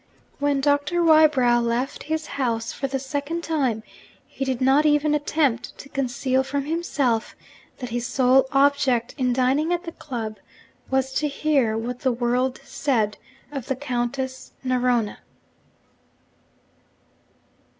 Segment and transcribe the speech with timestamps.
[0.39, 3.83] When Doctor Wybrow left his house for the second time,
[4.25, 7.35] he did not even attempt to conceal from himself
[7.77, 10.37] that his sole object, in dining at the club,
[10.89, 13.19] was to hear what the world said
[13.51, 15.19] of the Countess Narona.